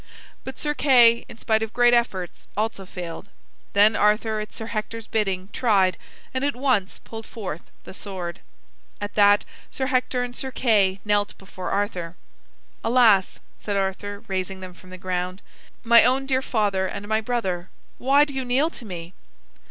But 0.43 0.57
Sir 0.57 0.73
Kay, 0.73 1.25
in 1.29 1.37
spite 1.37 1.61
of 1.61 1.73
great 1.73 1.93
efforts, 1.93 2.47
also 2.57 2.87
failed. 2.87 3.29
Then 3.73 3.95
Arthur, 3.95 4.39
at 4.39 4.51
Sir 4.51 4.65
Hector's 4.65 5.05
bidding, 5.05 5.49
tried, 5.53 5.95
and 6.33 6.43
at 6.43 6.55
once 6.55 6.97
pulled 7.03 7.27
forth 7.27 7.61
the 7.83 7.93
sword. 7.93 8.39
At 8.99 9.13
that 9.13 9.45
Sir 9.69 9.85
Hector 9.85 10.23
and 10.23 10.35
Sir 10.35 10.49
Kay 10.49 10.99
knelt 11.05 11.37
before 11.37 11.69
Arthur. 11.69 12.15
"Alas," 12.83 13.39
said 13.57 13.77
Arthur, 13.77 14.23
raising 14.27 14.59
them 14.59 14.73
from 14.73 14.89
the 14.89 14.97
ground, 14.97 15.43
"my 15.83 16.03
own 16.03 16.25
dear 16.25 16.41
father 16.41 16.87
and 16.87 17.07
my 17.07 17.21
brother, 17.21 17.69
why 17.99 18.25
do 18.25 18.33
you 18.33 18.43
kneel 18.43 18.71
to 18.71 18.85
me?" 18.85 19.13